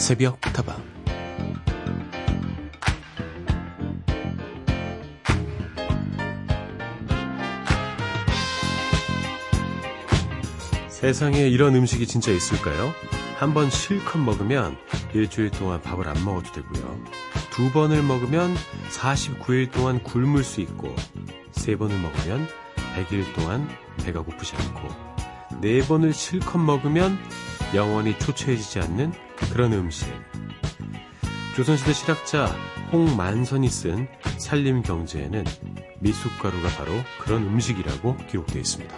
[0.00, 0.82] 새벽 타방
[10.88, 12.94] 세상에 이런 음식이 진짜 있을까요?
[13.38, 14.76] 한 번 실컷 먹으면
[15.14, 17.00] 일주일 동안 밥을 안 먹어도 되고요.
[17.50, 18.54] 두 번을 먹으면
[18.90, 20.94] 49일 동안 굶을 수 있고,
[21.52, 22.46] 세 번을 먹으면
[22.96, 23.68] 100일 동안
[24.04, 24.88] 배가 고프지 않고,
[25.60, 27.18] 네 번을 실컷 먹으면
[27.74, 29.12] 영원히 초췌해지지 않는
[29.52, 30.08] 그런 음식.
[31.54, 32.46] 조선시대 실학자
[32.92, 35.44] 홍만선이 쓴 산림경제에는
[36.00, 38.96] 미숫가루가 바로 그런 음식이라고 기록되어 있습니다.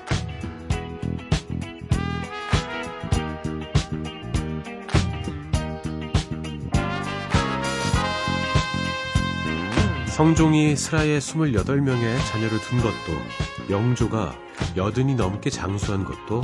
[10.07, 14.35] 성종이 스라에 28명의 자녀를 둔 것도 영조가
[14.77, 16.43] 여든이 넘게 장수한 것도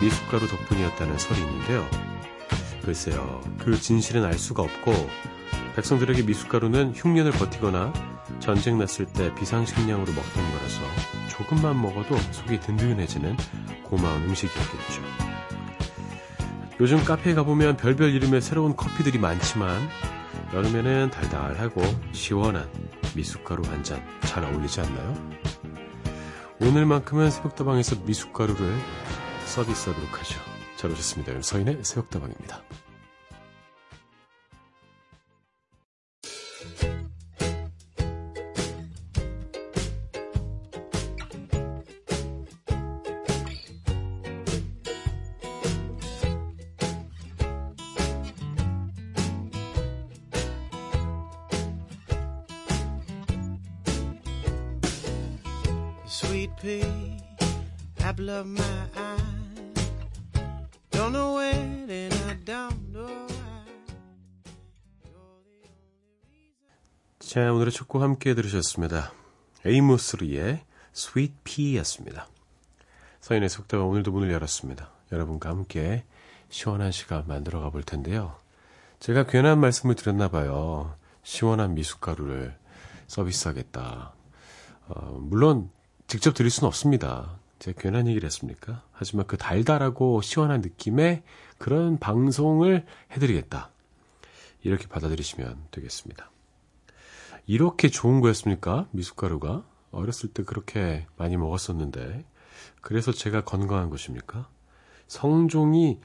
[0.00, 1.86] 미숫가루 덕분이었다는 설이 있는데요.
[2.84, 4.92] 글쎄요, 그 진실은 알 수가 없고
[5.76, 7.92] 백성들에게 미숫가루는 흉년을 버티거나
[8.38, 10.80] 전쟁 났을 때 비상식량으로 먹던 거라서
[11.28, 13.36] 조금만 먹어도 속이 든든해지는
[13.84, 15.02] 고마운 음식이었겠죠.
[16.80, 19.88] 요즘 카페에 가보면 별별 이름의 새로운 커피들이 많지만
[20.54, 22.68] 여름에는 달달하고 시원한
[23.14, 25.14] 미숫가루 한 잔 잘 어울리지 않나요?
[26.60, 28.74] 오늘만큼은 새벽다방에서 미숫가루를
[29.50, 30.40] 서비스하도록 하죠.
[30.76, 31.42] 잘 오셨습니다.
[31.42, 32.62] 서인의 새벽다방입니다.
[67.90, 69.12] 곡 함께 들으셨습니다.
[69.66, 70.62] 에이모스리의
[70.94, 72.28] Sweet Pea였습니다.
[73.18, 74.88] 서인의 속다가 오늘도 문을 열었습니다.
[75.10, 76.04] 여러분과 함께
[76.50, 78.36] 시원한 시간 만들어 가 볼 텐데요.
[79.00, 80.94] 제가 괜한 말씀을 드렸나 봐요.
[81.24, 82.56] 시원한 미숫가루를
[83.08, 84.14] 서비스하겠다.
[84.86, 85.68] 어, 물론
[86.06, 87.40] 직접 드릴 수는 없습니다.
[87.58, 88.84] 제가 괜한 얘기를 했습니까?
[88.92, 91.24] 하지만 그 달달하고 시원한 느낌의
[91.58, 93.70] 그런 방송을 해드리겠다.
[94.62, 96.30] 이렇게 받아들이시면 되겠습니다.
[97.46, 98.88] 이렇게 좋은 거였습니까?
[98.92, 99.64] 미숫가루가?
[99.90, 102.24] 어렸을 때 그렇게 많이 먹었었는데.
[102.80, 104.48] 그래서 제가 건강한 것입니까?
[105.06, 106.00] 성종이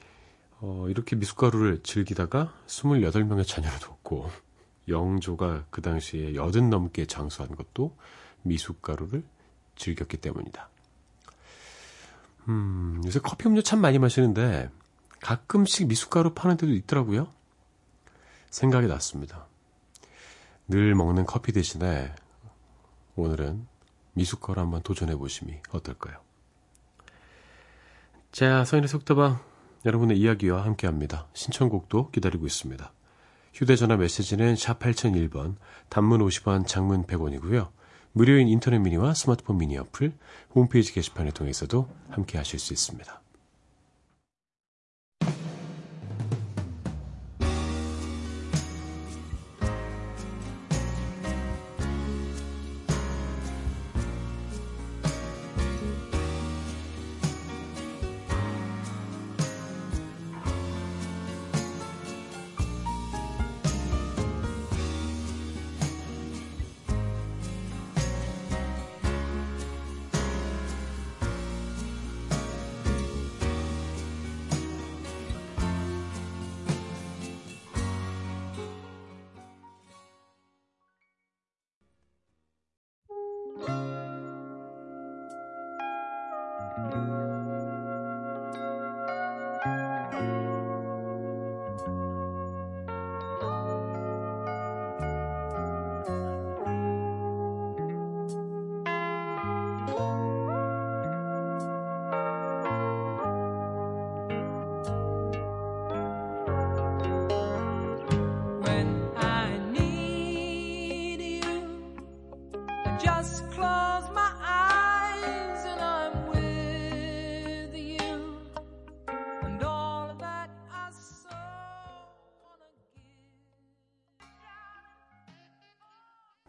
[0.60, 4.30] 어, 이렇게 미숫가루를 즐기다가 28명의 자녀를 뒀고
[4.88, 7.96] 영조가 그 당시에 여든 넘게 장수한 것도
[8.42, 9.24] 미숫가루를
[9.76, 10.68] 즐겼기 때문이다.
[12.48, 14.70] 음, 요새 커피 음료 참 많이 마시는데
[15.20, 17.32] 가끔씩 미숫가루 파는 데도 있더라고요.
[18.50, 19.46] 생각이 났습니다.
[20.68, 22.12] 늘 먹는 커피 대신에
[23.14, 23.66] 오늘은
[24.14, 26.16] 미숫가루 한번 도전해 보심이 어떨까요?
[28.32, 29.38] 자, 서인의 속다방
[29.84, 31.28] 여러분의 이야기와 함께합니다.
[31.34, 32.92] 신청곡도 기다리고 있습니다.
[33.54, 35.54] 휴대전화 메시지는 샵 8001번,
[35.88, 37.70] 단문 50원, 장문 100원이고요.
[38.12, 40.12] 무료인 인터넷 미니와 스마트폰 미니 어플,
[40.54, 43.20] 홈페이지 게시판을 통해서도 함께 하실 수 있습니다.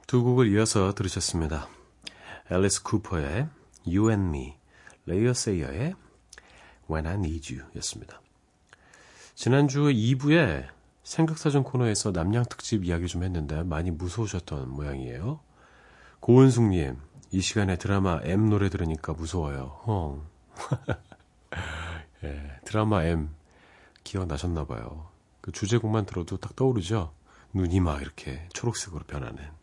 [0.08, 1.68] 두 곡을 이어서 들으셨습니다.
[2.50, 3.50] 앨리스 쿠퍼의
[3.86, 4.56] You and Me,
[5.06, 5.96] 리오 세이어의
[6.90, 8.22] When I Need You 였습니다.
[9.36, 10.66] 지난주 2부에
[11.04, 15.42] 생각사전 코너에서 납량 특집 이야기 좀 했는데 많이 무서우셨던 모양이에요.
[16.22, 16.96] 고은숙님,
[17.32, 19.82] 이 시간에 드라마 M 노래 들으니까 무서워요.
[19.86, 20.26] 헝.
[22.24, 23.30] 예, 드라마 M
[24.06, 25.10] 기억나셨나봐요.
[25.42, 27.12] 그 주제곡만 들어도 딱 떠오르죠?
[27.54, 29.57] 눈이 막 이렇게 초록색으로 변하는.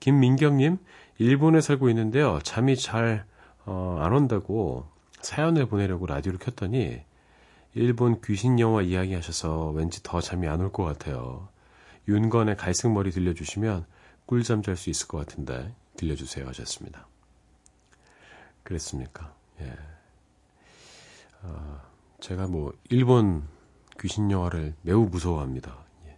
[0.00, 0.78] 김민경님,
[1.18, 2.38] 일본에 살고 있는데요.
[2.42, 3.24] 잠이 잘,
[3.66, 4.86] 어, 안 온다고
[5.20, 7.02] 사연을 보내려고 라디오를 켰더니,
[7.74, 11.48] 일본 귀신 영화 이야기 하셔서 왠지 더 잠이 안 올 것 같아요.
[12.08, 13.86] 윤건의 갈색 머리 들려주시면
[14.26, 17.06] 꿀잠 잘 수 있을 것 같은데, 들려주세요 하셨습니다.
[18.62, 19.34] 그랬습니까?
[19.60, 19.76] 예.
[21.42, 21.80] 어,
[22.20, 23.46] 제가 뭐, 일본
[24.00, 25.76] 귀신 영화를 매우 무서워합니다.
[26.06, 26.16] 예.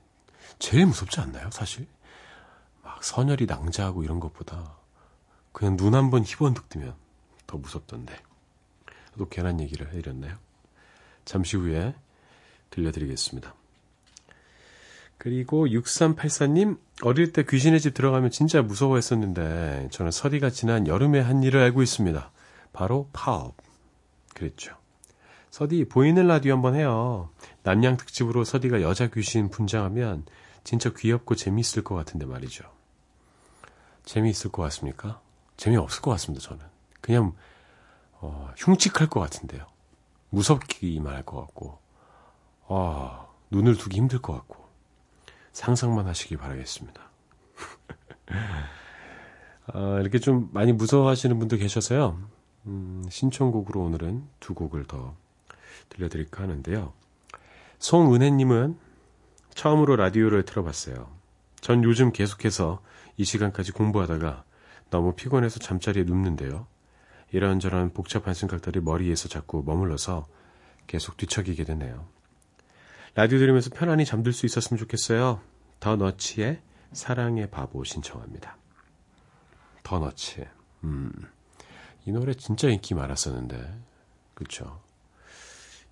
[0.59, 1.87] 제일 무섭지 않나요, 사실?
[2.83, 4.77] 막 선열이 낭자하고 이런 것보다
[5.53, 6.95] 그냥 눈 한 번 희번득 뜨면
[7.47, 8.15] 더 무섭던데.
[9.19, 10.37] 또 괜한 얘기를 해드렸나요?
[11.25, 11.95] 잠시 후에
[12.71, 13.55] 들려드리겠습니다.
[15.19, 21.61] 그리고 6384님, 어릴 때 귀신의 집 들어가면 진짜 무서워했었는데, 저는 서디가 지난 여름에 한 일을
[21.61, 22.31] 알고 있습니다.
[22.73, 23.55] 바로 파업.
[24.35, 24.75] 그랬죠.
[25.51, 27.31] 서디, 보이는 라디오 한번 해요.
[27.63, 30.25] 남양 특집으로 서디가 여자 귀신 분장하면
[30.65, 32.65] 진짜 귀엽고 재미있을 것 같은데 말이죠.
[34.05, 35.21] 재미있을 것 같습니까?
[35.57, 36.65] 재미없을 것 같습니다, 저는.
[37.01, 37.35] 그냥,
[38.15, 39.67] 어, 흉측할 것 같은데요.
[40.31, 41.79] 무섭기만 할 것 같고,
[42.69, 44.69] 아, 눈을 두기 힘들 것 같고,
[45.53, 47.03] 상상만 하시길 바라겠습니다.
[49.67, 52.19] 아, 이렇게 좀 많이 무서워하시는 분들 계셔서요,
[52.67, 55.15] 음, 신청곡으로 오늘은 두 곡을 더
[55.91, 56.93] 들려드릴까 하는데요.
[57.79, 58.79] 송은혜님은
[59.55, 61.11] 처음으로 라디오를 틀어봤어요.
[61.61, 62.83] 전 요즘 계속해서
[63.17, 64.45] 이 시간까지 공부하다가
[64.91, 66.67] 너무 피곤해서 잠자리에 눕는데요.
[67.31, 70.27] 이런저런 복잡한 생각들이 머리에서 자꾸 머물러서
[70.87, 72.07] 계속 뒤척이게 되네요.
[73.15, 75.41] 라디오 들으면서 편안히 잠들 수 있었으면 좋겠어요.
[75.81, 76.61] 더 너치의
[76.93, 78.57] 사랑의 바보 신청합니다.
[79.83, 80.47] 더 너치.
[80.85, 81.13] 음.
[82.05, 83.81] 이 노래 진짜 인기 많았었는데.
[84.35, 84.81] 그쵸?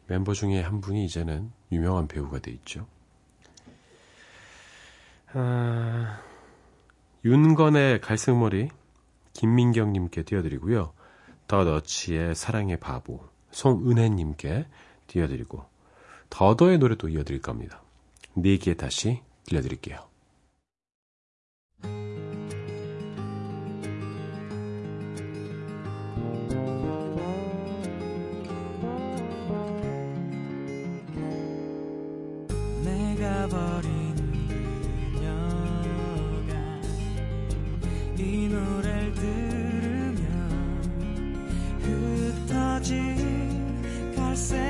[0.07, 2.87] 멤버 중에 한 분이 이제는 유명한 배우가 돼 있죠.
[5.33, 6.21] 아,
[7.25, 8.69] 윤건의 갈색머리
[9.33, 10.93] 김민경님께 띄워드리고요.
[11.47, 13.21] 더 너치의 사랑의 바보
[13.53, 14.67] 송은혜님께
[15.07, 15.65] 띄워드리고
[16.31, 17.83] 더더의 노래도 이어드릴 겁니다.
[18.35, 19.99] 네개 다시 들려드릴게요.
[44.31, 44.70] myself.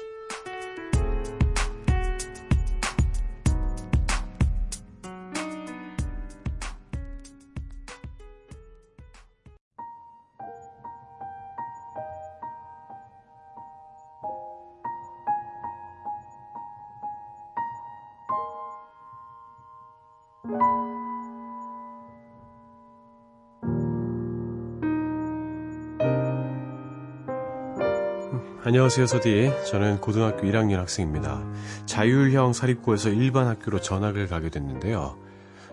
[28.71, 29.51] 안녕하세요, 서디.
[29.69, 31.43] 저는 고등학교 1학년 학생입니다.
[31.85, 35.17] 자율형 사립고에서 일반 학교로 전학을 가게 됐는데요.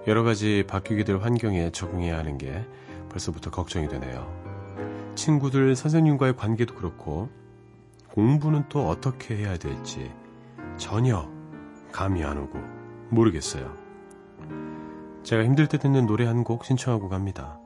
[0.09, 2.67] 여러 가지 바뀌게 될 환경에 적응해야 하는 게
[3.09, 4.27] 벌써부터 걱정이 되네요.
[5.15, 7.29] 친구들, 선생님과의 관계도 그렇고,
[8.15, 10.11] 공부는 또 어떻게 해야 될지
[10.77, 11.31] 전혀
[11.93, 12.59] 감이 안 오고
[13.11, 13.77] 모르겠어요.
[15.23, 17.61] 제가 힘들 때 듣는 노래 한 곡 신청하고 갑니다.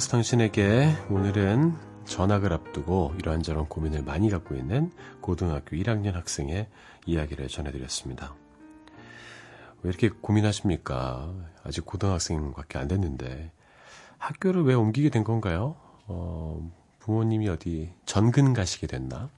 [0.00, 1.76] 힘들어서 당신에게 오늘은
[2.06, 4.90] 전학을 앞두고 이러한저런 고민을 많이 갖고 있는
[5.20, 6.68] 고등학교 1학년 학생의
[7.06, 8.34] 이야기를 전해드렸습니다.
[9.82, 11.32] 왜 이렇게 고민하십니까?
[11.64, 13.52] 아직 고등학생밖에 안 됐는데
[14.18, 15.76] 학교를 왜 옮기게 된 건가요?
[16.06, 19.28] 어, 부모님이 어디 전근 가시게 됐나?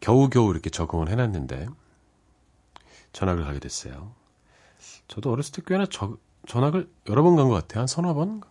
[0.00, 1.68] 겨우겨우 이렇게 적응을 해놨는데
[3.12, 4.12] 전학을 가게 됐어요.
[5.08, 7.80] 저도 어렸을 때 꽤나 저, 전학을 여러 번 간 것 같아요.
[7.80, 8.42] 한 서너 번?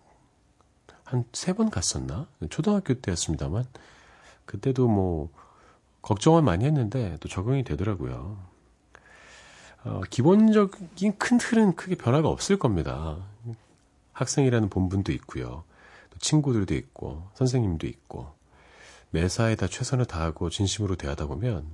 [1.10, 2.28] 한 세 번 갔었나?
[2.50, 3.66] 초등학교 때였습니다만.
[4.46, 5.30] 그때도 뭐,
[6.02, 8.38] 걱정을 많이 했는데 또 적응이 되더라고요.
[9.86, 13.18] 어, 기본적인 큰 틀은 크게 변화가 없을 겁니다.
[14.14, 15.64] 학생이라는 본분도 있고요.
[16.12, 18.32] 또 친구들도 있고, 선생님도 있고,
[19.12, 21.66] 매사에 다 최선을 다하고 진심으로 대하다 보면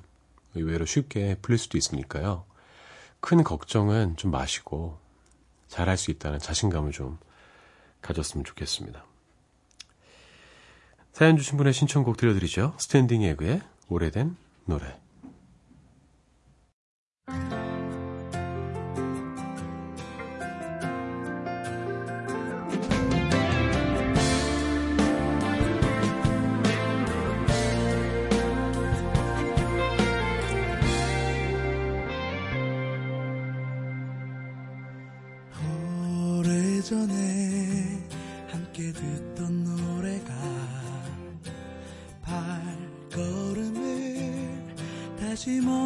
[0.54, 2.46] 의외로 쉽게 풀릴 수도 있으니까요.
[3.20, 4.98] 큰 걱정은 좀 마시고
[5.68, 7.18] 잘할 수 있다는 자신감을 좀
[8.02, 9.04] 가졌으면 좋겠습니다.
[11.16, 12.74] 사연 주신 분의 신청곡 들려드리죠.
[12.78, 15.00] 스탠딩 에그의 오래된 노래.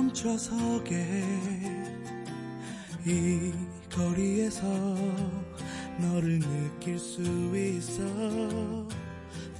[0.09, 0.95] 멈춰서게
[3.05, 3.53] 이
[3.93, 4.61] 거리에서
[5.99, 8.03] 너를 느낄 수 있어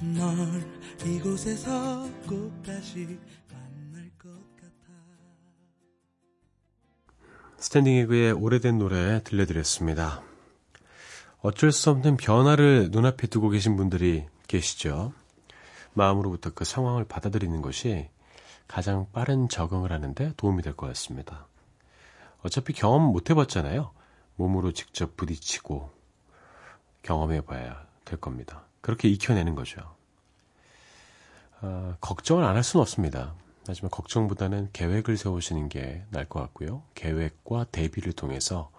[0.00, 0.36] 널
[1.06, 3.18] 이곳에서 꼭 다시
[3.52, 4.92] 만날 것 같아
[7.58, 10.22] 스탠딩 에그의 오래된 노래 들려드렸습니다.
[11.42, 15.12] 어쩔 수 없는 변화를 눈앞에 두고 계신 분들이 계시죠.
[15.94, 18.08] 마음으로부터 그 상황을 받아들이는 것이
[18.70, 21.48] 가장 빠른 적응을 하는데 도움이 될것 같습니다.
[22.42, 23.90] 어차피 경험 못 해봤잖아요.
[24.36, 25.90] 몸으로 직접 부딪히고
[27.02, 28.62] 경험해봐야 될 겁니다.
[28.80, 29.80] 그렇게 익혀내는 거죠.
[31.62, 33.34] 어, 걱정을 안 할 수는 없습니다.
[33.66, 36.84] 하지만 걱정보다는 계획을 세우시는 게 나을 것 같고요.
[36.94, 38.70] 계획과 대비를 통해서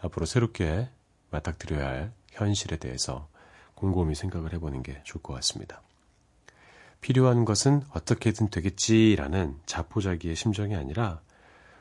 [0.00, 0.88] 앞으로 새롭게
[1.30, 3.28] 맞닥뜨려야 할 현실에 대해서
[3.74, 5.82] 곰곰이 생각을 해보는 게 좋을 것 같습니다.
[7.04, 11.20] 필요한 것은 어떻게든 되겠지라는 자포자기의 심정이 아니라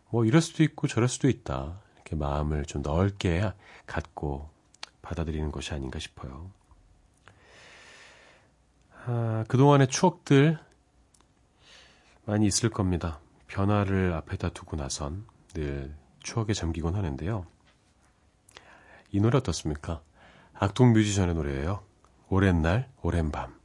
[0.09, 1.79] 뭐 이럴 수도 있고 저럴 수도 있다.
[1.95, 3.53] 이렇게 마음을 좀 넓게
[3.85, 4.49] 갖고
[5.01, 6.51] 받아들이는 것이 아닌가 싶어요.
[9.05, 10.59] 아, 그동안의 추억들
[12.25, 13.21] 많이 있을 겁니다.
[13.47, 17.45] 변화를 앞에다 두고 나선 늘 추억에 잠기곤 하는데요.
[19.13, 20.01] 이 노래 어떻습니까?
[20.53, 21.81] 악동 뮤지션의 노래예요.
[22.27, 23.62] 오랜 날, 오랜 밤.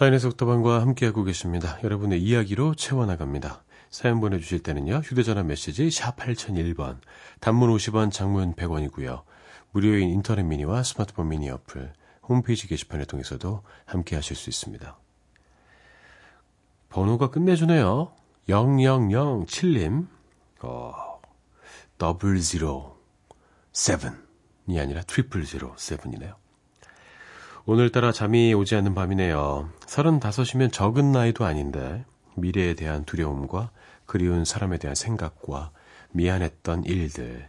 [0.00, 1.78] 서인의 새벽다방과 함께하고 계십니다.
[1.84, 3.62] 여러분의 이야기로 채워나갑니다.
[3.90, 5.02] 사연 보내주실 때는요.
[5.04, 7.00] 휴대전화 메시지 샵 8001번,
[7.40, 9.24] 단문 50원, 장문 100원이고요.
[9.72, 11.92] 무료인 인터넷 미니와 스마트폰 미니 어플,
[12.22, 14.98] 홈페이지 게시판을 통해서도 함께하실 수 있습니다.
[16.88, 18.14] 번호가 끝내주네요.
[18.48, 20.06] 0007님,
[20.62, 21.20] 어,
[21.98, 22.96] double zero
[23.74, 26.39] seven이 아니라 triple zero seven이네요.
[27.72, 29.70] 오늘따라 잠이 오지 않는 밤이네요.
[29.86, 33.70] 35이면 적은 나이도 아닌데 미래에 대한 두려움과
[34.06, 35.70] 그리운 사람에 대한 생각과
[36.10, 37.48] 미안했던 일들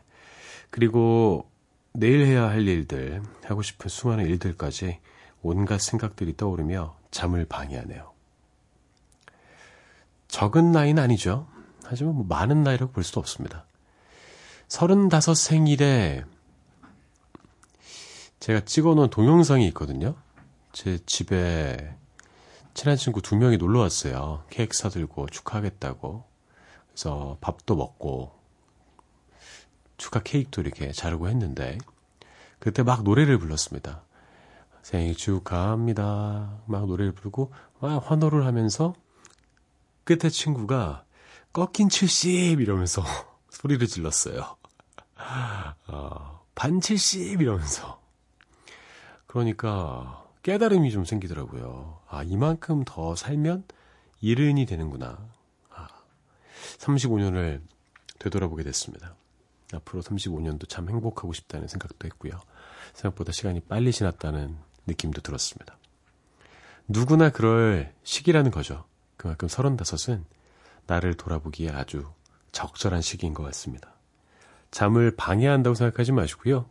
[0.69, 1.49] 그리고
[1.91, 4.99] 내일 해야 할 일들 하고 싶은 수많은 일들까지
[5.41, 8.11] 온갖 생각들이 떠오르며 잠을 방해하네요.
[10.27, 11.47] 적은 나이는 아니죠.
[11.83, 13.65] 하지만 뭐 많은 나이라고 볼 수도 없습니다.
[14.67, 16.25] 35 생일에
[18.41, 20.15] 제가 찍어놓은 동영상이 있거든요.
[20.73, 21.95] 제 집에
[22.73, 24.43] 친한 친구 두 명이 놀러 왔어요.
[24.49, 26.25] 케이크 사들고 축하하겠다고.
[26.87, 28.31] 그래서 밥도 먹고
[29.97, 31.77] 축하 케이크도 이렇게 자르고 했는데
[32.57, 34.01] 그때 막 노래를 불렀습니다.
[34.81, 36.63] 생일 축하합니다.
[36.65, 38.95] 막 노래를 부르고 막 환호를 하면서
[40.03, 41.05] 끝에 친구가
[41.53, 43.03] 꺾인 70 이러면서
[43.51, 44.57] 소리를 질렀어요.
[45.89, 48.00] 어, 반 70 이러면서.
[49.31, 51.99] 그러니까 깨달음이 좀 생기더라고요.
[52.09, 53.63] 아, 이만큼 더 살면
[54.19, 55.25] 이른이 되는구나.
[55.69, 55.87] 아,
[56.77, 57.61] 35년을
[58.19, 59.15] 되돌아보게 됐습니다.
[59.73, 62.33] 앞으로 35년도 참 행복하고 싶다는 생각도 했고요.
[62.93, 65.77] 생각보다 시간이 빨리 지났다는 느낌도 들었습니다.
[66.89, 68.83] 누구나 그럴 시기라는 거죠.
[69.15, 70.25] 그만큼 35은
[70.87, 72.05] 나를 돌아보기에 아주
[72.51, 73.93] 적절한 시기인 것 같습니다.
[74.71, 76.69] 잠을 방해한다고 생각하지 마시고요.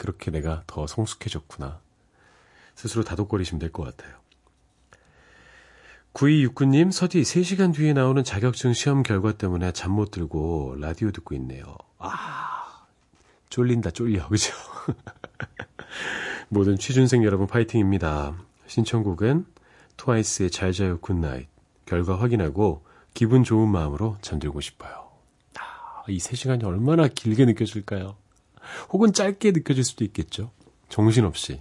[0.00, 1.78] 그렇게 내가 더 성숙해졌구나.
[2.74, 4.16] 스스로 다독거리시면 될 것 같아요.
[6.14, 11.64] 9269님, 서디 3시간 뒤에 나오는 자격증 시험 결과 때문에 잠 못 들고 라디오 듣고 있네요.
[11.98, 12.86] 아,
[13.50, 14.26] 쫄린다, 쫄려.
[14.30, 14.54] 그죠?
[16.48, 18.34] 모든 취준생 여러분 파이팅입니다.
[18.66, 19.44] 신청곡은
[19.98, 21.46] 트와이스의 잘 자요 Good Night.
[21.84, 25.10] 결과 확인하고 기분 좋은 마음으로 잠들고 싶어요.
[25.58, 28.16] 아, 이 3시간이 얼마나 길게 느껴질까요?
[28.90, 30.50] 혹은 짧게 느껴질 수도 있겠죠.
[30.88, 31.60] 정신없이.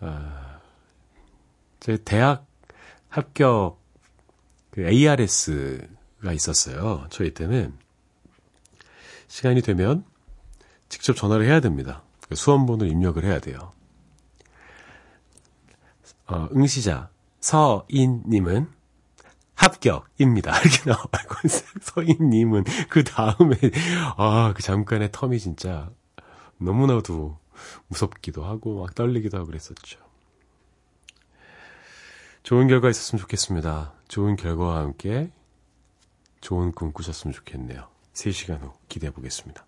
[0.00, 0.60] 아,
[1.80, 2.46] 제 대학
[3.08, 3.80] 합격
[4.70, 7.06] 그 ARS가 있었어요.
[7.10, 7.76] 저희 때는
[9.28, 10.04] 시간이 되면
[10.88, 12.02] 직접 전화를 해야 됩니다.
[12.28, 13.72] 그 수험번호를 입력을 해야 돼요.
[16.26, 18.68] 어, 응시자 서인님은
[19.54, 20.58] 합격입니다.
[20.62, 21.36] 이렇게 나와고
[21.82, 23.56] 서인님은 그 다음에
[24.16, 25.90] 아 그 잠깐의 텀이 진짜
[26.58, 27.38] 너무나도
[27.88, 30.00] 무섭기도 하고 막 떨리기도 하고 그랬었죠.
[32.42, 33.92] 좋은 결과 있었으면 좋겠습니다.
[34.08, 35.30] 좋은 결과와 함께
[36.40, 37.86] 좋은 꿈 꾸셨으면 좋겠네요.
[38.14, 39.64] 3시간 후 기대해 보겠습니다.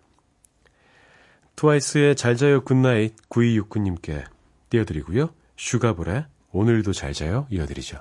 [1.55, 4.25] 트와이스의 잘 자요 Good Night 9269님께
[4.69, 5.29] 띄워드리고요.
[5.55, 7.99] 슈가볼의 오늘도 잘 자요 이어드리죠.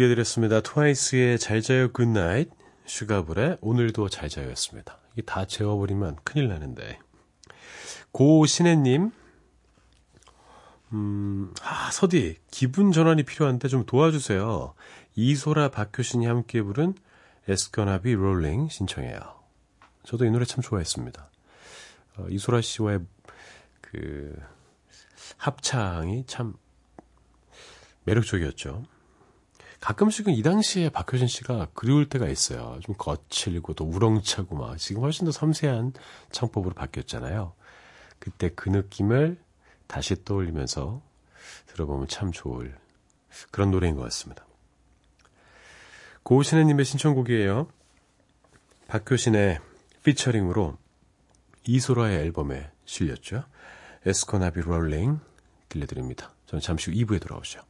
[0.00, 0.62] 이어드렸습니다.
[0.62, 2.48] 트와이스의 잘 자요 Good Night,
[2.86, 4.98] 슈가볼의 오늘도 잘 자요였습니다.
[5.12, 6.98] 이게 다 재워버리면 큰일 나는데.
[8.12, 9.10] 고신혜님,
[10.92, 14.74] 음, 아, 서디, 기분 전환이 필요한데 좀 도와주세요.
[15.16, 16.94] 이소라 박효신이 함께 부른
[18.02, 19.20] Be Rolling 신청해요.
[20.04, 21.30] 저도 이 노래 참 좋아했습니다.
[22.16, 23.00] 어, 이소라 씨와의
[23.82, 24.34] 그
[25.36, 26.54] 합창이 참
[28.04, 28.82] 매력적이었죠.
[29.80, 32.78] 가끔씩은 이 당시에 박효신 씨가 그리울 때가 있어요.
[32.82, 35.94] 좀 거칠고 또 우렁차고 막 지금 훨씬 더 섬세한
[36.30, 37.54] 창법으로 바뀌었잖아요.
[38.18, 39.38] 그때 그 느낌을
[39.86, 41.02] 다시 떠올리면서
[41.68, 42.76] 들어보면 참 좋을
[43.50, 44.46] 그런 노래인 것 같습니다.
[46.22, 47.68] 고신혜님의 신청곡이에요.
[48.88, 49.60] 박효신의
[50.04, 50.76] 피처링으로
[51.66, 53.44] 이소라의 앨범에 실렸죠.
[54.04, 55.20] 에스코나비 롤링
[55.68, 56.32] 들려드립니다.
[56.46, 57.62] 저는 잠시 후 2부에 돌아오죠.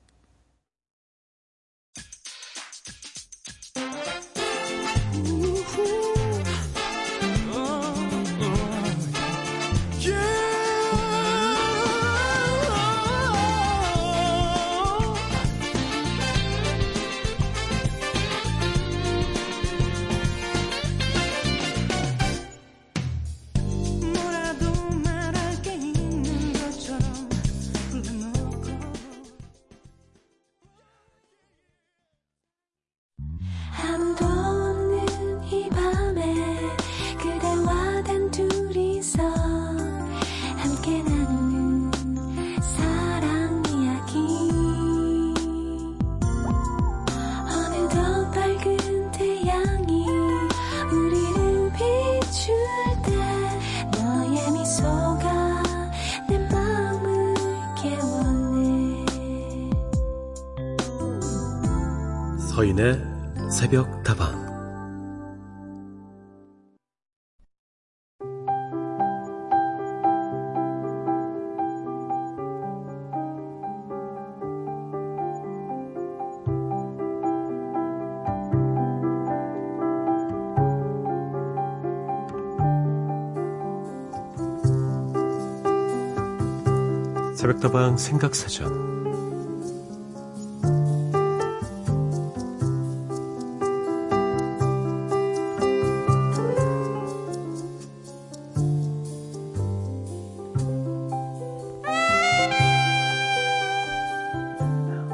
[87.60, 88.90] 새벽다방 생각사전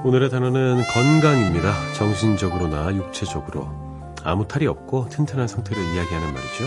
[0.05, 1.73] 오늘의 단어는 건강입니다.
[1.95, 3.69] 정신적으로나 육체적으로
[4.23, 6.65] 아무 탈이 없고 튼튼한 상태를 이야기하는 말이죠.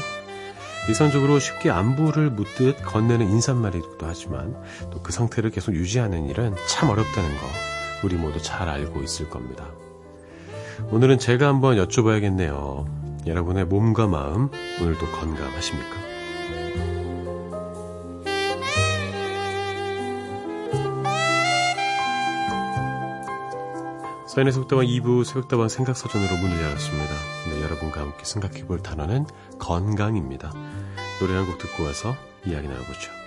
[0.87, 4.55] 일상적으로 쉽게 안부를 묻듯 건네는 인사말이기도 하지만
[4.91, 7.45] 또 그 상태를 계속 유지하는 일은 참 어렵다는 거
[8.03, 9.65] 우리 모두 잘 알고 있을 겁니다.
[10.91, 13.27] 오늘은 제가 한번 여쭤봐야겠네요.
[13.27, 14.49] 여러분의 몸과 마음
[14.81, 16.08] 오늘도 건강하십니까?
[24.39, 27.13] 사인의 속다방 2부 새벽다방 생각사전으로 문을 열었습니다.
[27.49, 29.25] 네, 여러분과 함께 생각해 볼 단어는
[29.59, 30.53] 건강입니다.
[31.19, 33.18] 노래 한 곡 듣고 와서 이야기 나눠보죠.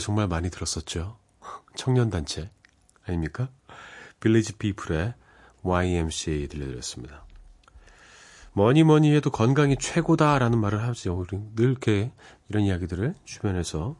[0.00, 1.16] 정말 많이 들었었죠.
[1.76, 2.50] 청년단체
[3.06, 3.48] 아닙니까?
[4.20, 5.14] 빌리지 피플의
[5.62, 7.24] YMCA 들려드렸습니다.
[8.52, 11.24] 뭐니 뭐니 해도 건강이 최고다라는 말을 하죠.
[11.54, 12.12] 늘 이렇게
[12.48, 13.96] 이런 이야기들을 주변에서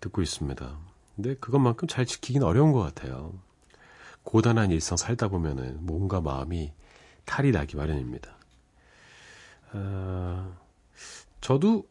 [0.00, 0.78] 듣고 있습니다.
[1.16, 3.32] 근데 그것만큼 잘 지키긴 어려운 것 같아요.
[4.22, 6.72] 고단한 일상 살다 보면은 몸과 마음이
[7.24, 8.36] 탈이 나기 마련입니다.
[9.72, 10.52] 아,
[11.40, 11.86] 저도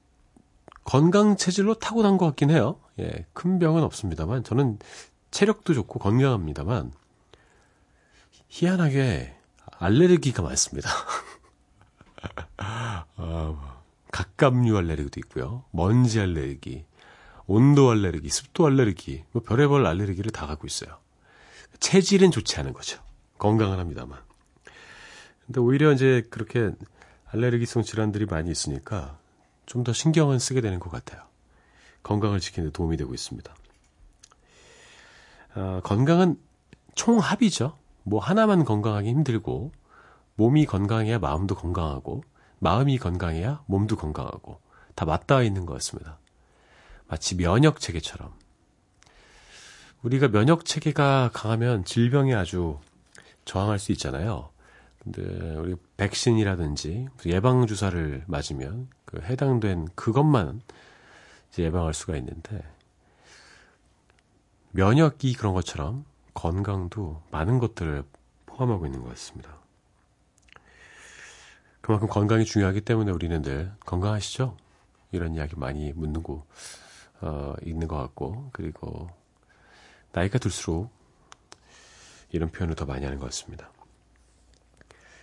[0.83, 2.79] 건강 체질로 타고난 것 같긴 해요.
[2.99, 4.79] 예, 큰 병은 없습니다만 저는
[5.31, 6.91] 체력도 좋고 건강합니다만
[8.49, 9.35] 희한하게
[9.79, 10.89] 알레르기가 많습니다.
[12.57, 13.05] 아,
[14.11, 15.65] 각각류 알레르기도 있고요.
[15.71, 16.85] 먼지 알레르기,
[17.45, 20.97] 온도 알레르기, 습도 알레르기, 뭐 별의별 알레르기를 다 갖고 있어요.
[21.79, 22.99] 체질은 좋지 않은 거죠.
[23.37, 24.19] 건강은 합니다만.
[25.45, 26.71] 근데 오히려 이제 그렇게
[27.27, 29.19] 알레르기성 질환들이 많이 있으니까
[29.65, 31.26] 좀 더 신경을 쓰게 되는 것 같아요.
[32.07, 33.53] 건강을 지키는 데 도움이 되고 있습니다.
[35.55, 36.39] 아, 건강은
[36.95, 37.77] 총합이죠.
[38.03, 39.71] 뭐 하나만 건강하기 힘들고
[40.35, 42.23] 몸이 건강해야 마음도 건강하고
[42.59, 44.61] 마음이 건강해야 몸도 건강하고
[44.95, 46.17] 다 맞닿아 있는 것 같습니다.
[47.07, 48.33] 마치 면역 체계처럼
[50.01, 52.79] 우리가 면역 체계가 강하면 질병에 아주
[53.43, 54.49] 저항할 수 있잖아요.
[55.03, 55.21] 근데
[55.57, 60.61] 우리 백신이라든지 예방 주사를 맞으면 그 해당된 그것만
[61.63, 62.63] 예방할 수가 있는데
[64.71, 68.03] 면역이 그런 것처럼 건강도 많은 것들을
[68.45, 69.57] 포함하고 있는 것 같습니다.
[71.81, 74.57] 그만큼 건강이 중요하기 때문에 우리는 늘 건강하시죠?
[75.11, 76.45] 이런 이야기 많이 묻는 거,
[77.21, 79.09] 어, 있는 것 같고, 그리고
[80.11, 80.91] 나이가 들수록
[82.29, 83.71] 이런 표현을 더 많이 하는 것 같습니다.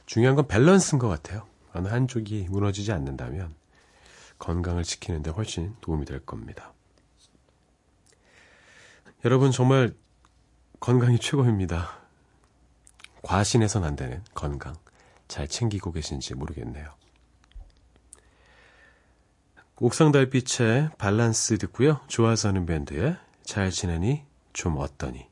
[0.07, 1.47] 중요한 건 밸런스인 것 같아요.
[1.75, 3.55] 어느 한쪽이 무너지지 않는다면
[4.44, 6.74] 건강을 지키는데 훨씬 도움이 될 겁니다.
[9.24, 9.94] 여러분 정말
[10.80, 11.98] 건강이 최고입니다.
[13.22, 14.74] 과신해선 안 되는 건강
[15.28, 16.92] 잘 챙기고 계신지 모르겠네요.
[19.76, 22.00] 옥상 달빛의 밸런스 듣고요.
[22.07, 25.26] 좋아서 하는 밴드의 잘 지내니 좀 어떠니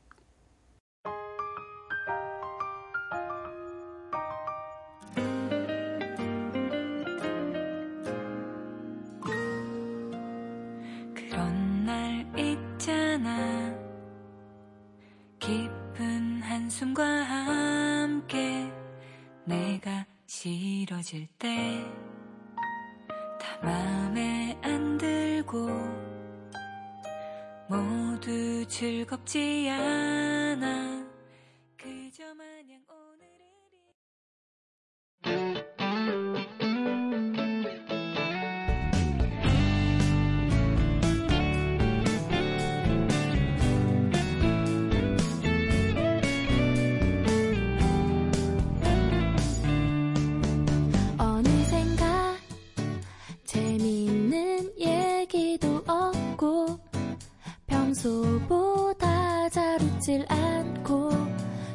[60.13, 61.11] 잘 웃질 않고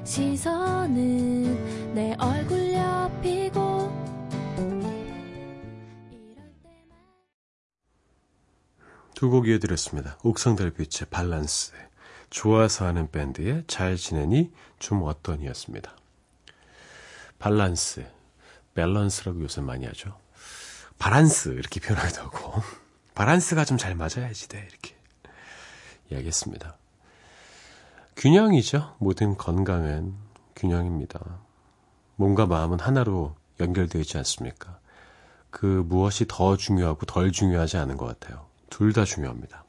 [0.05, 3.89] 시선은 내 얼굴 옆이고
[9.15, 10.17] 두 곡 이어드렸습니다.
[10.23, 11.73] 옥상 달빛의 밸런스
[12.31, 15.97] 좋아서 하는 밴드의 잘 지내니 좀 어떠니였습니다.
[17.41, 18.07] 밸런스
[18.75, 20.17] 밸런스라고 요새 많이 하죠.
[20.99, 22.63] 바란스 이렇게 표현하기도 하고
[23.17, 24.97] 바란스가 좀 잘 맞아야지 돼 이렇게
[26.11, 26.77] 이야기했습니다.
[28.19, 28.97] 균형이죠.
[28.99, 30.13] 모든 건강은
[30.57, 31.21] 균형입니다.
[32.17, 34.81] 몸과 마음은 하나로 연결되어 있지 않습니까?
[35.51, 38.47] 그 무엇이 더 중요하고 덜 중요하지 않은 것 같아요.
[38.71, 39.65] 둘 다 중요합니다.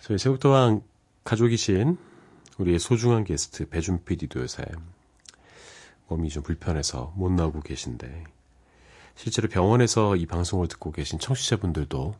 [0.00, 0.82] 저희 새벽도왕
[1.22, 1.98] 가족이신
[2.58, 4.64] 우리의 소중한 게스트 배준 PD도 요새
[6.08, 8.24] 몸이 좀 불편해서 못 나오고 계신데
[9.14, 12.16] 실제로 병원에서 이 방송을 듣고 계신 청취자분들도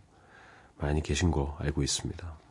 [0.78, 2.47] 많이 계신 거 알고 있습니다.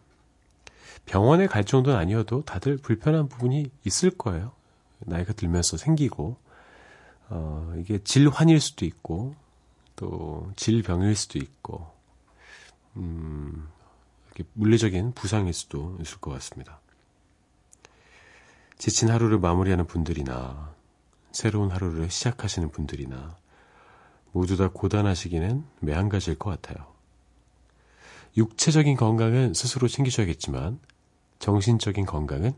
[1.05, 4.51] 병원에 갈 정도는 아니어도 다들 불편한 부분이 있을 거예요.
[4.99, 6.37] 나이가 들면서 생기고
[7.29, 9.35] 어, 이게 질환일 수도 있고
[9.95, 11.91] 또 질병일 수도 있고
[12.95, 13.67] 음,
[14.27, 16.79] 이렇게 물리적인 부상일 수도 있을 것 같습니다.
[18.77, 20.73] 지친 하루를 마무리하는 분들이나
[21.31, 23.35] 새로운 하루를 시작하시는 분들이나
[24.31, 26.96] 모두 다 고단하시기는 매한가지일 것 같아요.
[28.37, 30.79] 육체적인 건강은 스스로 챙기셔야겠지만
[31.39, 32.53] 정신적인 건강은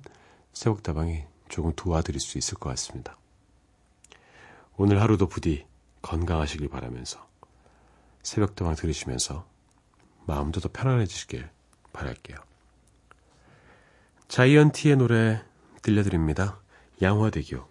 [0.52, 3.18] 새벽다방이 조금 도와드릴 수 있을 것 같습니다.
[4.76, 5.66] 오늘 하루도 부디
[6.02, 7.26] 건강하시길 바라면서
[8.24, 9.48] 새벽다방 들으시면서
[10.26, 11.50] 마음도 더 편안해지시길
[11.94, 12.38] 바랄게요.
[14.28, 15.42] 자이언티의 노래
[15.82, 16.60] 들려드립니다.
[17.02, 17.68] 양화대교.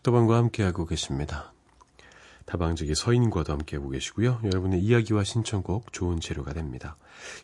[0.00, 1.52] 속도방과 함께하고 계십니다.
[2.46, 4.40] 다방지기 서인과도 함께하고 계시고요.
[4.44, 6.96] 여러분의 이야기와 신청곡 좋은 재료가 됩니다.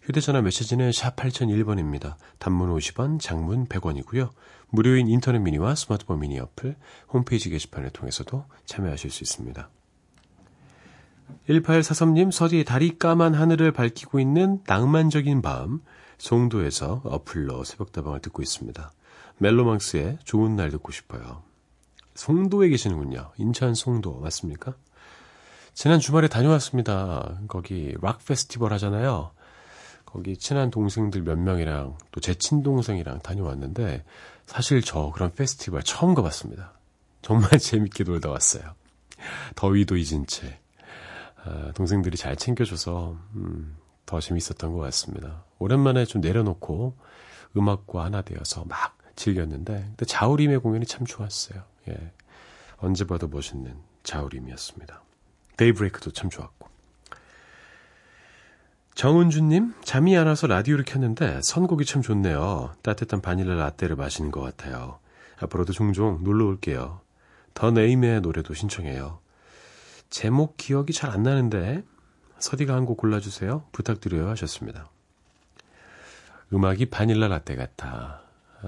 [0.03, 2.17] 휴대전화 메시지는 샵 8001번입니다.
[2.39, 4.31] 단문 50원, 장문 100원이고요.
[4.71, 6.77] 무료인 인터넷 미니와 스마트폰 미니 어플,
[7.13, 9.69] 홈페이지 게시판을 통해서도 참여하실 수 있습니다.
[11.49, 15.83] 1843님, 서디의 달이 까만 하늘을 밝히고 있는 낭만적인 밤,
[16.19, 18.91] 송도에서 어플로 새벽다방을 듣고 있습니다.
[19.39, 21.46] 멜로망스의 좋은 날 듣고 싶어요.
[22.17, 23.33] 송도에 계시는군요.
[23.37, 24.75] 인천 송도 맞습니까?
[25.75, 27.39] 지난 주말에 다녀왔습니다.
[27.49, 29.31] 거기 락 페스티벌 하잖아요.
[30.07, 34.05] 거기 친한 동생들 몇 명이랑 또 제 친동생이랑 다녀왔는데
[34.47, 36.73] 사실 저 그런 페스티벌 처음 가봤습니다.
[37.23, 38.63] 정말 재밌게 놀다 왔어요.
[39.55, 40.59] 더위도 잊은 채
[41.45, 43.77] 아, 동생들이 잘 챙겨줘서 음,
[44.07, 45.45] 더 재밌었던 것 같습니다.
[45.59, 46.97] 오랜만에 좀 내려놓고
[47.57, 51.63] 음악과 하나 되어서 막 즐겼는데 근데 자우림의 공연이 참 좋았어요.
[51.89, 52.13] 예.
[52.79, 55.03] 언제 봐도 멋있는 자우림이었습니다.
[55.57, 56.69] 데이브레이크도 참 좋았고.
[58.95, 62.75] 정은주님, 잠이 안 와서 라디오를 켰는데 선곡이 참 좋네요.
[62.83, 64.99] 따뜻한 바닐라 라떼를 마시는 것 같아요.
[65.39, 67.01] 앞으로도 종종 놀러 올게요.
[67.53, 69.21] 더 네임의 노래도 신청해요.
[70.09, 71.83] 제목 기억이 잘 안 나는데
[72.39, 73.65] 서디가 한 곡 골라주세요.
[73.73, 74.89] 부탁드려요 하셨습니다.
[76.53, 78.23] 음악이 바닐라 라떼 같아.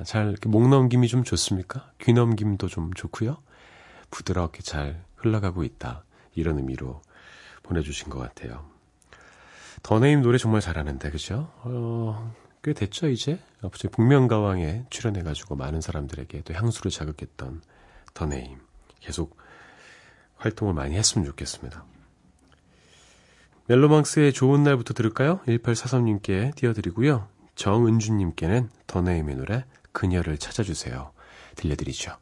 [0.05, 1.91] 잘 이렇게 목 넘김이 좀 좋습니까?
[2.01, 3.37] 귀 넘김도 좀 좋고요.
[4.11, 6.05] 부드럽게 잘 흘러가고 있다.
[6.35, 7.03] 이런 의미로
[7.63, 8.65] 보내주신 것 같아요.
[9.83, 11.53] 더네임 노래 정말 잘하는데 그죠?
[11.63, 13.39] 어, 꽤 됐죠 이제?
[13.63, 17.63] 앞서 복면가왕에 출연해가지고 많은 사람들에게 또 향수를 자극했던
[18.15, 18.59] 더네임
[19.01, 19.37] 계속
[20.37, 21.85] 활동을 많이 했으면 좋겠습니다.
[23.67, 25.41] 멜로망스의 좋은 날부터 들을까요?
[25.47, 27.29] 1843님께 띄워드리고요.
[27.55, 31.13] 정은주님께는 더네임의 노래 그녀를 찾아주세요.
[31.57, 32.17] 들려드리죠.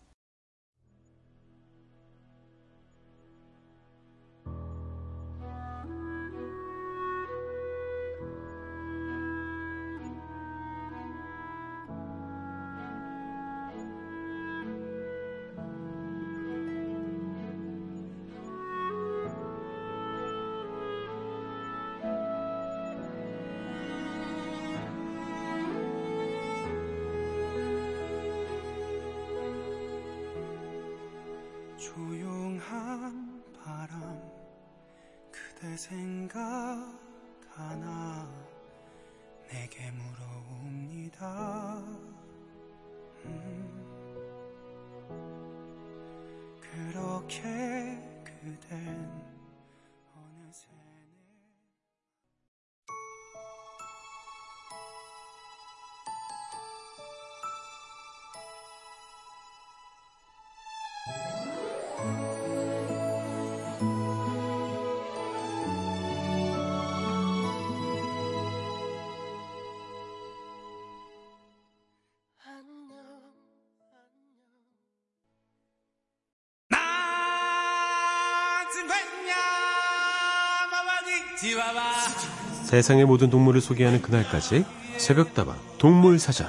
[82.64, 84.64] 세상의 모든 동물을 소개하는 그날까지
[84.96, 86.48] 새벽다방 동물사전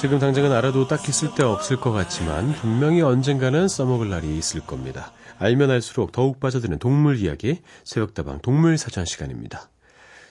[0.00, 5.12] 지금 당장은 알아도 딱히 쓸데없을 것 같지만 분명히 언젠가는 써먹을 날이 있을 겁니다.
[5.38, 9.68] 알면 알수록 더욱 빠져드는 동물 이야기 새벽다방 동물사전 시간입니다.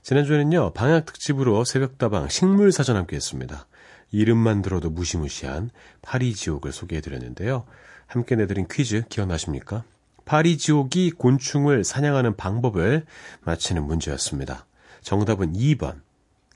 [0.04, 3.68] 지난주에는요 방학 특집으로 새벽다방 식물사전 함께 했습니다.
[4.12, 5.70] 이름만 들어도 무시무시한
[6.02, 7.66] 파리 지옥을 소개해 드렸는데요.
[8.08, 9.84] 함께 내드린 퀴즈 기억나십니까?
[10.26, 13.06] 파리 지옥이 곤충을 사냥하는 방법을
[13.42, 14.66] 맞히는 문제였습니다.
[15.02, 16.02] 정답은 2번.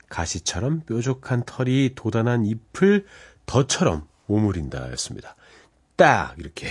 [0.08, 3.06] 가시처럼 뾰족한 털이 도단한 잎을
[3.46, 5.34] 덫처럼 오므린다 였습니다.
[5.96, 6.34] 딱!
[6.38, 6.68] 이렇게.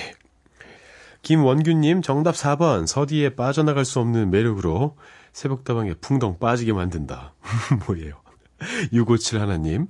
[1.23, 2.87] 김원규님 정답 4번.
[2.87, 4.95] 서디에 빠져나갈 수 없는 매력으로
[5.33, 7.33] 새벽다방에 풍덩 빠지게 만든다.
[7.87, 8.21] 뭐예요?
[8.93, 9.87] 657 하나님.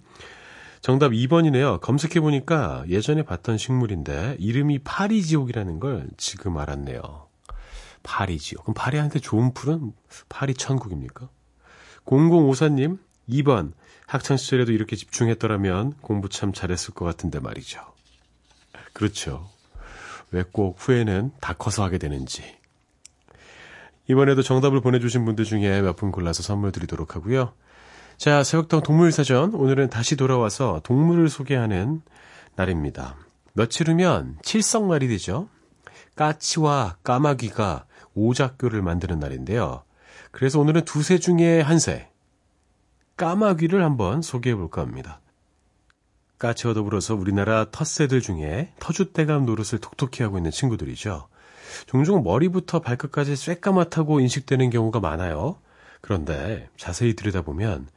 [0.81, 1.79] 정답 2번이네요.
[1.79, 7.27] 검색해보니까 예전에 봤던 식물인데 이름이 파리지옥이라는 걸 지금 알았네요.
[8.03, 8.65] 파리지옥.
[8.65, 9.93] 그럼 파리한테 좋은 풀은
[10.27, 11.29] 파리 천국입니까?
[12.05, 12.97] 0054님,
[13.29, 13.71] 2번.
[14.07, 17.79] 학창시절에도 이렇게 집중했더라면 공부 참 잘했을 것 같은데 말이죠.
[18.91, 19.49] 그렇죠.
[20.31, 22.43] 왜 꼭 후회는 다 커서 하게 되는지.
[24.09, 27.53] 이번에도 정답을 보내주신 분들 중에 몇 분 골라서 선물 드리도록 하고요.
[28.17, 29.53] 자, 새벽동 동물사전.
[29.55, 32.01] 오늘은 다시 돌아와서 동물을 소개하는
[32.55, 33.15] 날입니다.
[33.53, 35.47] 며칠 후면 칠성날이 되죠.
[36.15, 39.83] 까치와 까마귀가 오작교를 만드는 날인데요.
[40.31, 42.09] 그래서 오늘은 두 새 중에 한 새,
[43.17, 45.21] 까마귀를 한번 소개해 볼까 합니다.
[46.39, 51.27] 까치와 더불어서 우리나라 텃새들 중에 터줏대감 노릇을 톡톡히 하고 있는 친구들이죠.
[51.85, 55.57] 종종 머리부터 발끝까지 쇳까맣다고 인식되는 경우가 많아요.
[56.01, 57.87] 그런데 자세히 들여다보면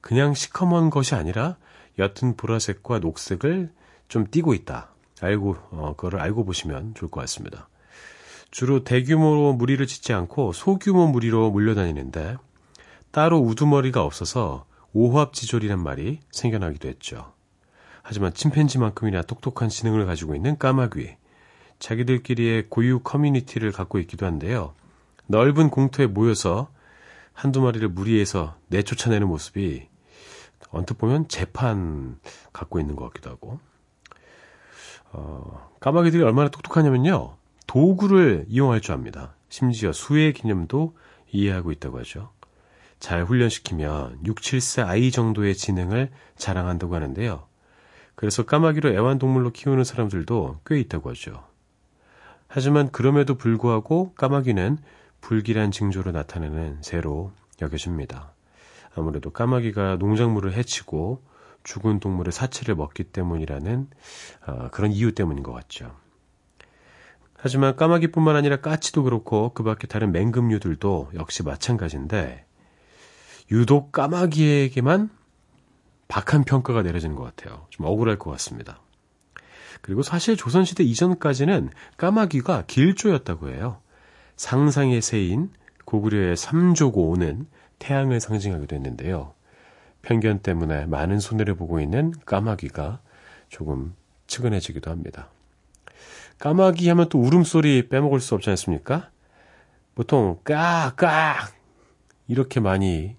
[0.00, 1.56] 그냥 시커먼 것이 아니라
[1.98, 3.72] 옅은 보라색과 녹색을
[4.08, 4.90] 좀 띠고 있다.
[5.20, 7.68] 알고, 어, 그거를 알고 보시면 좋을 것 같습니다.
[8.50, 12.36] 주로 대규모 무리를 짓지 않고 소규모 무리로 몰려다니는데
[13.10, 17.32] 따로 우두머리가 없어서 오합지졸이란 말이 생겨나기도 했죠.
[18.02, 21.16] 하지만 침팬지만큼이나 똑똑한 지능을 가지고 있는 까마귀.
[21.78, 24.74] 자기들끼리의 고유 커뮤니티를 갖고 있기도 한데요.
[25.26, 26.68] 넓은 공터에 모여서
[27.32, 29.86] 한두 마리를 무리해서 내쫓아내는 모습이
[30.70, 32.18] 언뜻 보면 재판
[32.52, 33.60] 갖고 있는 것 같기도 하고.
[35.12, 37.36] 어, 까마귀들이 얼마나 똑똑하냐면요.
[37.66, 39.34] 도구를 이용할 줄 압니다.
[39.48, 40.96] 심지어 수의 개념도
[41.30, 42.30] 이해하고 있다고 하죠.
[42.98, 47.46] 잘 훈련시키면 6, 7세 아이 정도의 지능을 자랑한다고 하는데요.
[48.14, 51.47] 그래서 까마귀를 애완동물로 키우는 사람들도 꽤 있다고 하죠.
[52.48, 54.78] 하지만 그럼에도 불구하고 까마귀는
[55.20, 58.32] 불길한 징조로 나타내는 새로 여겨집니다.
[58.96, 61.22] 아무래도 까마귀가 농작물을 해치고
[61.62, 63.88] 죽은 동물의 사체를 먹기 때문이라는
[64.46, 65.94] 어, 그런 이유 때문인 것 같죠.
[67.34, 72.46] 하지만 까마귀뿐만 아니라 까치도 그렇고 그 밖에 다른 맹금류들도 역시 마찬가지인데
[73.50, 75.10] 유독 까마귀에게만
[76.08, 77.66] 박한 평가가 내려지는 것 같아요.
[77.70, 78.80] 좀 억울할 것 같습니다.
[79.80, 83.80] 그리고 사실 조선시대 이전까지는 까마귀가 길조였다고 해요.
[84.36, 85.50] 상상의 새인
[85.84, 87.46] 고구려의 삼조고는
[87.78, 89.34] 태양을 상징하기도 했는데요.
[90.02, 93.00] 편견 때문에 많은 손해를 보고 있는 까마귀가
[93.48, 93.94] 조금
[94.26, 95.28] 측은해지기도 합니다.
[96.38, 99.10] 까마귀 하면 또 울음소리 빼먹을 수 없지 않습니까?
[99.94, 101.48] 보통 까까
[102.28, 103.16] 이렇게 많이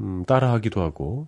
[0.00, 1.26] 음, 따라하기도 하고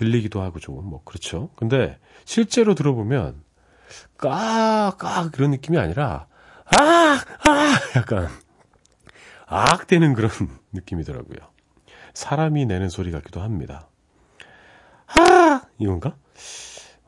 [0.00, 1.50] 들리기도 하고 조금 뭐 그렇죠.
[1.56, 3.42] 근데 실제로 들어보면
[4.16, 6.26] 까까 그런 느낌이 아니라
[6.64, 7.18] 아아
[7.96, 8.28] 약간
[9.44, 10.30] 악 되는 그런
[10.72, 11.36] 느낌이더라고요.
[12.14, 13.88] 사람이 내는 소리 같기도 합니다.
[15.06, 16.16] 아 이건가?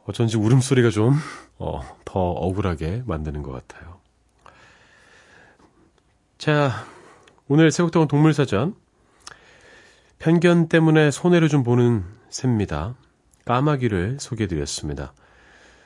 [0.04, 1.14] 어쩐지 울음소리가 좀,
[1.58, 4.00] 어, 더 억울하게 만드는 것 같아요.
[6.36, 6.72] 자,
[7.48, 8.74] 오늘 새곡동은 동물사전.
[10.18, 12.96] 편견 때문에 손해를 좀 보는 새입니다.
[13.44, 15.12] 까마귀를 소개해드렸습니다.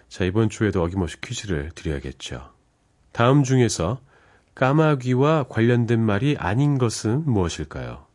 [0.08, 2.52] 자, 이번 주에도 어김없이 퀴즈를 드려야겠죠.
[3.10, 4.00] 다음 중에서
[4.54, 8.06] 까마귀와 관련된 말이 아닌 것은 무엇일까요?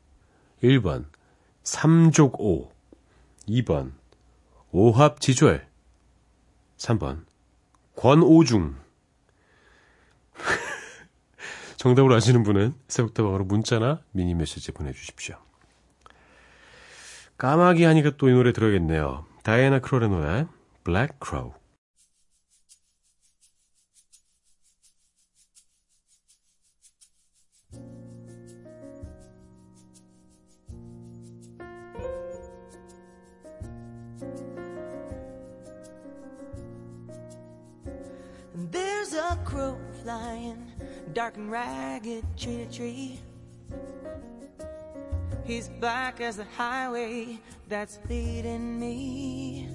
[0.63, 1.05] 1번,
[1.63, 2.71] 삼족오.
[3.49, 3.91] 2번,
[4.71, 5.67] 오합지졸.
[6.77, 7.25] 3번.
[7.97, 8.75] 권오중.
[11.75, 15.37] 정답을 아시는 분은 새벽다방으로 문자나 미니 메시지 보내주십시오.
[17.41, 19.25] 까마귀 하니까 또 이 노래 들어야겠네요.
[19.41, 20.45] 다이애나 크롤의 노래,
[20.83, 21.53] Black Crow.
[38.69, 40.61] There's a crow flying,
[41.13, 43.30] dark and ragged, tree to tree.
[45.51, 47.37] He's black as the highway
[47.67, 49.67] that's leading me.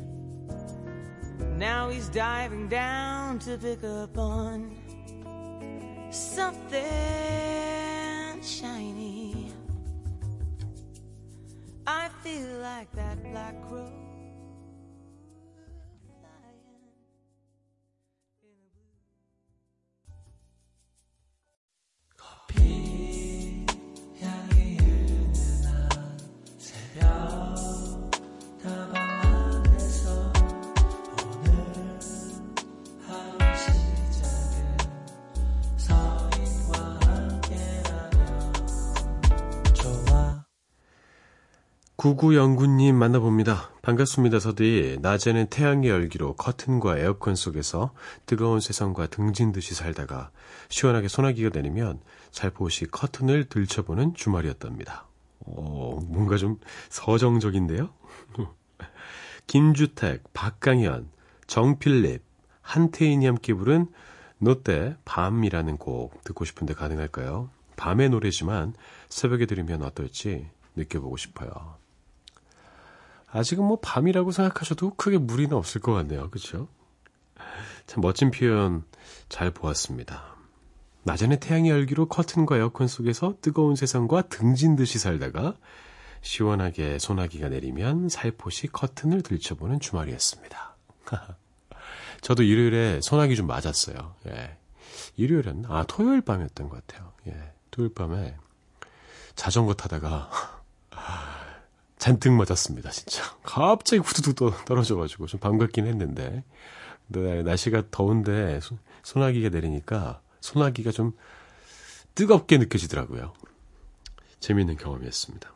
[1.59, 4.75] Now he's diving down to pick up on
[6.11, 6.81] something
[8.43, 9.53] shiny.
[11.87, 14.06] I feel like that black crow.
[42.15, 43.71] 9909님 만나봅니다.
[43.83, 44.99] 반갑습니다, 서디.
[45.01, 47.93] 낮에는 태양의 열기로 커튼과 에어컨 속에서
[48.27, 50.31] 뜨거운 세상과 등진 듯이 살다가
[50.69, 51.99] 시원하게 소나기가 내리면
[52.31, 55.07] 살포시 커튼을 들춰보는 주말이었답니다.
[55.47, 57.91] 오, 뭔가 좀 서정적인데요?
[59.49, 61.09] 김주택, 박강현,
[61.49, 62.23] 정필립,
[62.61, 63.89] 한태인이 함께 부른
[64.39, 67.51] 노때 밤이라는 곡 듣고 싶은데 가능할까요?
[67.77, 68.75] 밤의 노래지만
[69.09, 71.76] 새벽에 들으면 어떨지 느껴보고 싶어요.
[73.37, 76.31] 아직은 뭐 밤이라고 생각하셔도 크게 무리는 없을 것 같네요.
[76.31, 76.69] 그렇죠?
[77.87, 78.85] 참 멋진 표현
[79.29, 80.37] 잘 보았습니다.
[81.05, 85.55] 낮에는 태양의 열기로 커튼과 에어컨 속에서 뜨거운 세상과 등진 듯이 살다가
[86.23, 90.77] 시원하게 소나기가 내리면 살포시 커튼을 들춰보는 주말이었습니다.
[92.23, 94.15] 저도 일요일에 소나기 좀 맞았어요.
[94.29, 94.57] 예.
[95.17, 97.13] 일요일은 아 토요일 밤이었던 것 같아요.
[97.29, 97.53] 예.
[97.71, 98.37] 토요일 밤에
[99.37, 100.31] 자전거 타다가
[102.07, 102.91] 잔뜩 맞았습니다.
[102.91, 106.45] 진짜 갑자기 후두둑 떨어져가지고 좀 반갑긴 했는데
[107.11, 111.15] 근데 날씨가 더운데 소, 소나기가 내리니까 소나기가 좀
[112.15, 113.33] 뜨겁게 느껴지더라고요.
[114.39, 115.53] 재미있는 경험이었습니다.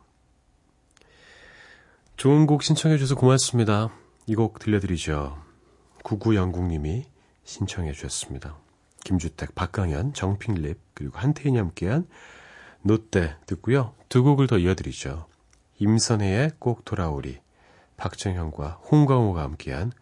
[2.16, 3.90] 좋은 곡 신청해주셔서 고맙습니다.
[4.26, 5.40] 이 곡 들려드리죠.
[6.02, 7.04] 구구영국님이
[7.44, 8.56] 신청해 주셨습니다.
[9.04, 12.08] 김주택, 박강현, 정핑립, 그리고 한태인이 함께한
[12.82, 13.94] 노때 듣고요.
[14.08, 15.29] 두 곡을 더 이어드리죠.
[15.80, 17.40] 임선혜의 꼭 돌아오리,
[17.96, 19.92] 박정현과 홍광호가 함께한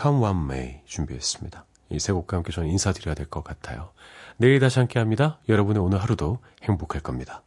[0.00, 1.64] Come One May 준비했습니다.
[1.90, 3.90] 이 세 곡과 함께 저는 인사드려야 될 것 같아요.
[4.36, 5.40] 내일 다시 함께합니다.
[5.48, 7.42] 여러분의 오늘 하루도 행복할 겁니다.